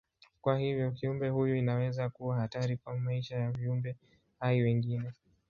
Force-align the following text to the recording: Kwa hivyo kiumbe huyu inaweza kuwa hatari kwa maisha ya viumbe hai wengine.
Kwa 0.41 0.57
hivyo 0.59 0.91
kiumbe 0.91 1.29
huyu 1.29 1.55
inaweza 1.55 2.09
kuwa 2.09 2.35
hatari 2.37 2.77
kwa 2.77 2.97
maisha 2.99 3.35
ya 3.37 3.51
viumbe 3.51 3.95
hai 4.39 4.61
wengine. 4.61 5.13